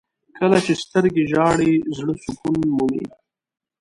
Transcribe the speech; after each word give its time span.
•کله 0.37 0.57
چې 0.65 0.73
سترګې 0.83 1.23
ژاړي، 1.31 1.73
زړه 1.97 2.13
سکون 2.23 2.59
مومي. 2.75 3.03